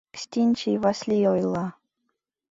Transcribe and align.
Кстинчий 0.15 0.75
Васлий 0.83 1.25
ойла: 1.33 1.67